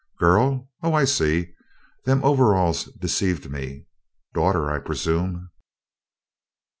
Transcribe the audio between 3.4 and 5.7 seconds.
me. Daughter, I presume."